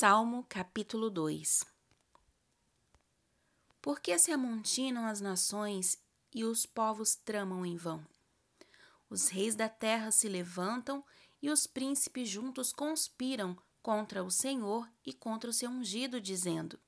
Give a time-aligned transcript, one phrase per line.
[0.00, 1.62] Salmo capítulo 2
[3.82, 5.98] Por que se amontinam as nações
[6.34, 8.02] e os povos tramam em vão?
[9.10, 11.04] Os reis da terra se levantam
[11.42, 16.80] e os príncipes juntos conspiram contra o Senhor e contra o seu ungido, dizendo: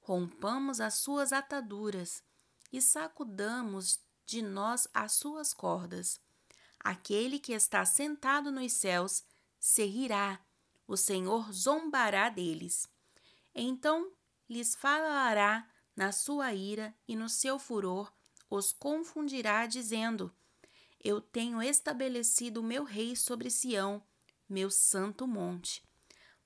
[0.00, 2.20] Rompamos as suas ataduras
[2.72, 6.20] e sacudamos de nós as suas cordas.
[6.80, 9.22] Aquele que está sentado nos céus
[9.60, 10.43] se rirá
[10.86, 12.88] o Senhor zombará deles.
[13.54, 14.12] Então
[14.48, 18.12] lhes falará na sua ira e no seu furor
[18.50, 20.34] os confundirá, dizendo:
[21.02, 24.02] Eu tenho estabelecido o meu rei sobre Sião,
[24.48, 25.82] meu santo monte.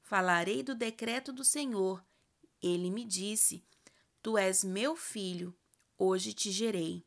[0.00, 2.04] Falarei do decreto do Senhor.
[2.62, 3.64] Ele me disse:
[4.22, 5.56] Tu és meu filho,
[5.96, 7.04] hoje te gerei.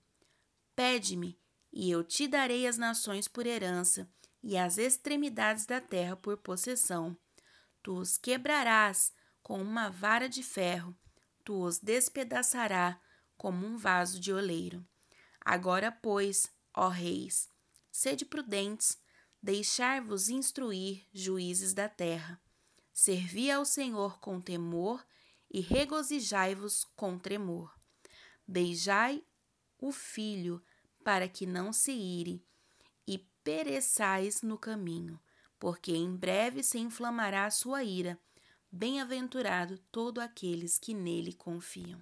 [0.75, 1.39] Pede-me,
[1.71, 4.09] e eu te darei as nações por herança
[4.43, 7.15] e as extremidades da terra por possessão.
[7.83, 10.95] Tu os quebrarás com uma vara de ferro,
[11.43, 12.95] tu os despedaçarás
[13.37, 14.85] como um vaso de oleiro.
[15.43, 17.49] Agora, pois, ó reis,
[17.91, 18.97] sede prudentes,
[19.41, 22.39] deixar-vos instruir, juízes da terra.
[22.93, 25.03] Servi ao Senhor com temor
[25.49, 27.75] e regozijai-vos com tremor.
[28.47, 29.23] Beijai
[29.79, 30.63] o filho,
[31.03, 32.45] para que não se ire,
[33.43, 35.19] pereçais no caminho,
[35.59, 38.19] porque em breve se inflamará a sua ira.
[38.71, 41.99] Bem-aventurado todo aqueles que nele confiam.